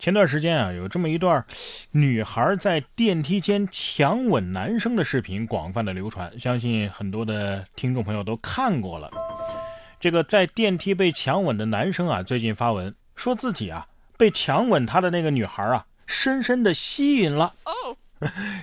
[0.00, 1.44] 前段时间啊，有这么一段
[1.90, 9.10] 女孩在电梯间强吻男生的视频广泛的流传，相信很多的听众朋友都看过了。
[10.00, 13.86] 这个在电梯被强吻的男生啊，最近发文说自己啊
[14.16, 17.52] 被强吻他的那个女孩啊，深深的吸引了。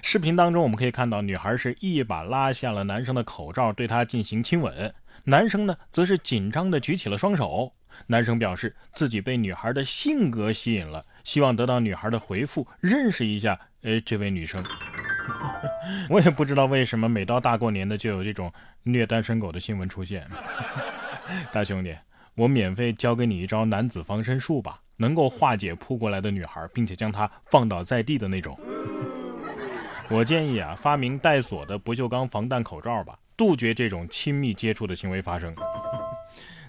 [0.02, 4.92] 视频当中我们可以看到，女孩是一把拉下了男生的口罩，对他进行亲吻，
[5.26, 7.74] 男生呢则是紧张的举起了双手。
[8.06, 11.04] 男生表示自己被女孩的性格吸引了。
[11.24, 14.64] 希望得到女孩的回复，认识一下，哎，这位女生。
[16.10, 18.52] 我也不知道为什么每到大过年的就有这种
[18.84, 20.26] 虐单身狗的新闻出现。
[21.52, 21.94] 大兄弟，
[22.36, 28.58] 我免费教给你一招男子防身术吧，能够化解扑过来的女孩，并且将她放倒在地的那种。
[30.10, 35.54] 我建议啊，发明带锁的不锈钢防弹口罩吧，杜绝这种亲密接触的行为发生。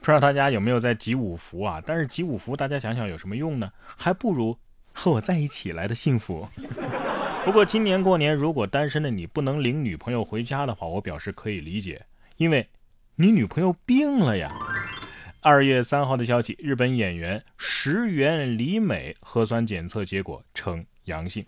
[0.09, 1.83] 不知道大家有没有在集五福啊？
[1.84, 3.70] 但是集五福，大家想想有什么用呢？
[3.95, 4.56] 还不如
[4.95, 6.48] 和我在一起来的幸福。
[7.45, 12.06] 不过今年过年，如果单身的你不能领女朋友回家的话，我表示可以理解，
[12.39, 12.67] 因为
[13.17, 14.50] 你女朋友病了呀。
[15.41, 21.45] 二月三号的消息，日本演员石原里美核酸检测结果呈阳性。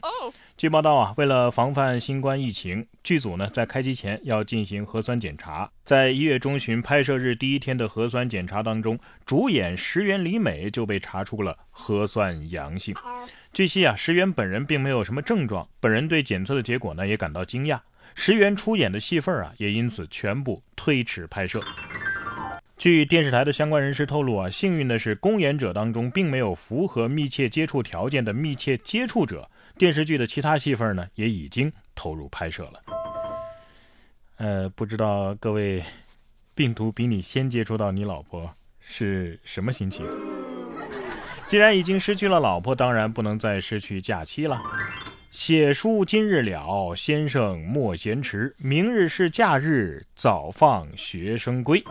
[0.56, 5.70] 据报道啊，为了防范新冠疫情，剧组呢在开机前要进行核酸检查。
[5.84, 12.94] 在一月中旬拍摄日第一天的核酸检查当中，主演石原里美就被查出了核酸阳性。
[13.52, 17.78] 据悉啊，石原本人并没有什么症状，本人对检测的结果呢也感到惊讶。
[18.16, 21.62] 石原出演的戏份啊也因此全部推迟拍摄。
[22.80, 29.46] 据电视台的相关人士透露啊，幸运的是公演者当中并没有符合密切接触条件的密切接触者。
[29.76, 32.80] 电视剧的其他戏份呢，也已经投入拍摄了。
[34.38, 35.84] 呃，不知道各位，
[36.54, 40.06] 病毒比你先接触到你老婆是什么心情？
[41.48, 44.58] 既然已经失去了老婆，当然不能再失去假期了。
[45.30, 51.84] 写书今日了，先生莫闲迟，明日是假日，早放学生归。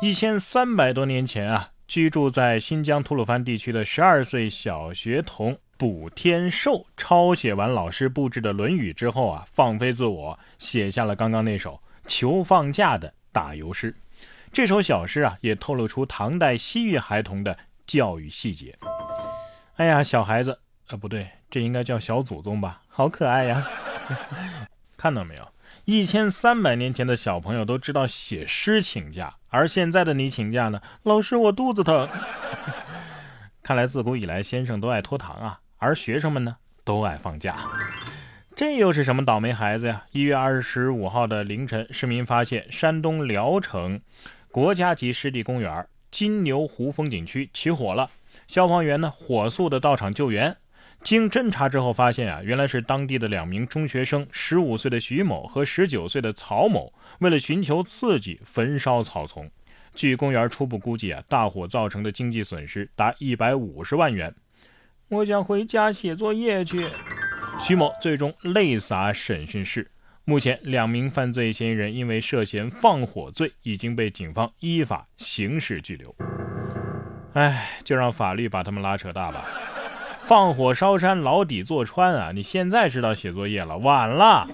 [0.00, 5.58] 一千三百多年前啊，居住在新疆吐鲁番地区的十二岁小学童。
[5.76, 13.94] 卜天寿抄写完老师布置的《论语》之后啊，放飞自我，写下了刚刚那首求放假的打油诗。
[14.52, 18.76] 这首小诗啊，也透露出唐代西域孩童的教育细节。
[19.76, 22.82] 哎呀，小孩子，呃，不对，这应该叫小祖宗吧？
[22.88, 23.64] 好可爱呀！
[24.96, 25.48] 看到没有？
[25.84, 30.80] 一千三百年前的小朋友都知道写诗请假，而现在的你请假呢？
[31.02, 32.08] 老师，我肚子疼。
[33.62, 35.60] 看来自古以来，先生都爱拖堂啊。
[35.78, 37.56] 而学生们呢，都爱放假，
[38.56, 40.04] 这又是什么倒霉孩子呀？
[40.10, 44.00] 一月二十五号的凌晨，市民发现山东聊城
[44.50, 48.10] 国家级湿地公园金牛湖风景区起火了，
[48.48, 50.56] 消防员呢火速的到场救援。
[51.02, 59.50] 经侦查之后发现啊，原来是当地的两名中学生，十五岁的徐某和十九岁的曹某，为了寻求刺激，焚烧草丛。
[59.94, 64.34] 据公园初步估计啊，大火造成的经济损失达一百五十万元。
[65.08, 66.90] 我想回家写作业去。
[67.58, 69.90] 徐某最终泪洒审讯室。
[70.24, 76.14] 目前，两名犯罪嫌疑人因为涉嫌放火罪，已经被警方依法刑事拘留。
[77.32, 79.46] 哎，就让法律把他们拉扯大吧。
[80.28, 82.32] 放火烧山，牢底坐穿啊！
[82.34, 84.46] 你现在知道写作业了，晚了。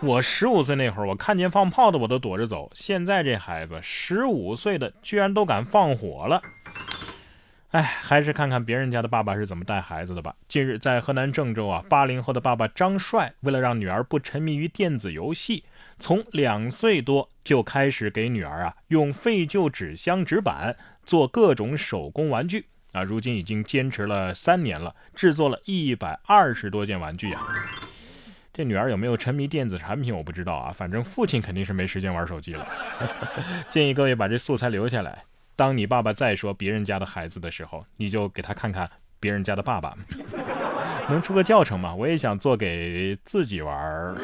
[0.00, 2.68] 我十五岁那会儿，我看见放炮的我都躲着走。
[2.74, 6.42] 现在这孩子十五岁的，居然都敢放火了。
[7.70, 10.34] 哎，还是看看别人家的爸爸是怎么带孩子的吧。
[10.48, 15.62] 近日，在河南郑州啊，八零后的爸爸张帅为了让女儿不沉迷于电子游戏，
[16.00, 27.40] 从两岁多就开始给女儿啊用废旧纸箱、纸板做各种手工玩具啊，如今已经坚持了三年了，制作了一百二十多件玩具呀。
[28.52, 32.66] 这女儿有没有沉迷电子产品我不知道啊，反正父亲肯定是没时间玩手机了。
[33.70, 35.24] 建议各位把这素材留下来。
[35.56, 39.96] 当你爸爸再说别人家的孩子的时候，你就给他看看别人家的爸爸，
[41.08, 41.94] 能出个教程吗？
[41.94, 44.16] 我也想做给自己玩儿。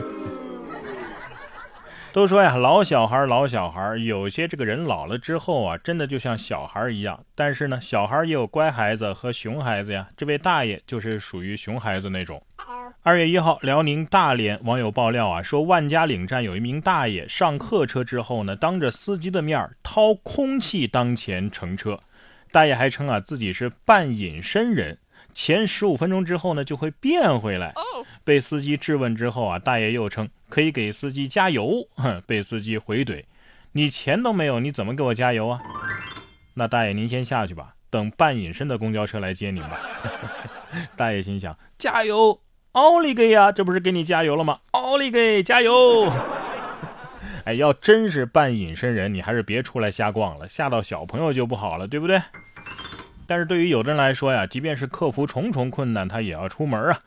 [2.10, 7.22] 都说呀，老小孩，老小孩，有些这个人老了之后啊，真的就像小孩一样。
[7.34, 10.08] 但是呢，小孩也有乖孩子和熊孩子呀。
[10.16, 12.42] 这位大爷就是属于熊孩子那种。
[13.02, 22.00] 二月一号，辽宁大连网友爆料啊，说万家岭站有一名大爷上客车之后呢，当着司机的面掏空气当前乘车。
[22.50, 24.98] 大爷还称啊，自己是半隐身人，
[25.34, 27.74] 前十五分钟之后呢就会变回来。
[28.24, 31.88] 被司机质问之后啊，大爷又称可以给司机加油。
[31.96, 33.24] 哼，被司机回怼
[33.72, 35.60] ：“你钱都没有，你怎么给我加油啊？”
[36.54, 39.80] 那大爷您先下去吧，等半隐身的公交车来接您吧。
[40.96, 42.40] 大爷心想：加油。
[42.72, 44.60] 奥利给呀，这不是给你加油了吗？
[44.72, 46.10] 奥利给，加油！
[47.44, 52.20] 哎，要真是半隐身人，你还是别出来瞎逛了，吓到小朋友就不好了，对不对？
[53.26, 57.00] 但是对于有的人来说呀，即便是克服重重困难，他也要出门啊。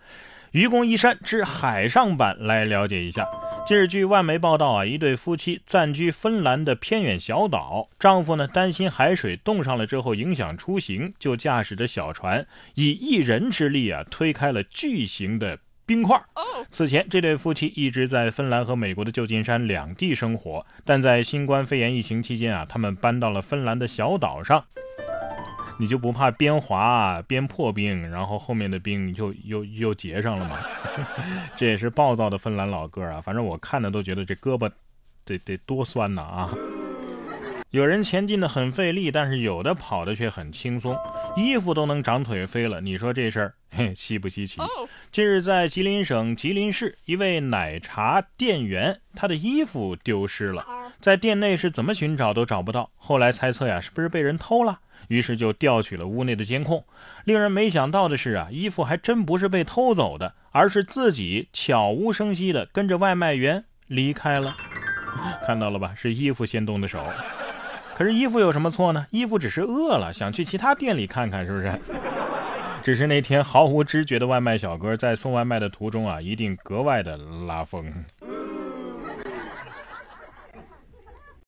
[0.52, 3.26] 愚公移山之海上版，来了解一下。
[3.66, 16.22] 近日，据外媒报道啊，一对夫妻暂居芬兰的偏远小岛，丈夫呢担心海水冻上了之后影响出行，就驾驶着小船，以一人之力啊推开了巨型的冰块。
[16.70, 24.66] 此前，这对夫妻一直在芬兰和美国的旧金山两地生活，但在新冠肺炎疫情期间啊，他们搬到了芬兰的小岛上。
[25.78, 30.60] 你就不怕边滑边破冰，然后后面的冰又又又结上了吗？
[31.56, 33.20] 这也是暴躁的芬兰老哥啊！
[33.22, 34.70] 反正我看的都觉得这胳膊
[35.26, 36.54] 得得多酸呐啊！
[37.72, 40.96] 有人前进的很费力，但是有的跑的却很轻松，
[41.38, 42.82] 衣服都能长腿飞了。
[42.82, 43.54] 你说这事儿
[43.96, 44.60] 稀不稀奇？
[45.12, 50.66] 近日在吉林省吉林市，一位奶茶店员他的衣服丢失了，
[51.00, 52.90] 在店内是怎么寻找都找不到。
[52.98, 54.80] 后来猜测呀，是不是被人偷了？
[55.08, 56.84] 于是就调取了屋内的监控，
[57.26, 64.56] 令人没想到的是啊，衣服还真不是被偷走的，而是自己悄无声息的跟着外卖员离开了。
[65.46, 67.04] 看到了吧，是衣服先动的手。
[67.96, 69.06] 可是衣服有什么错呢？
[69.12, 71.80] 衣服只是饿了，想去其他店里看看，是不是？
[72.84, 77.16] 只是那天毫无知觉的外卖小哥在送外卖的途中啊，一定格外的
[77.46, 77.94] 拉风。